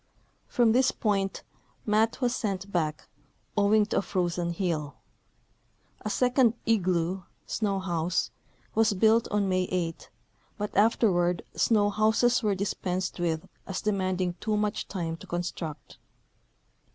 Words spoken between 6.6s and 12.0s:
igloo" (snow house) was built on May 8, but afterward snow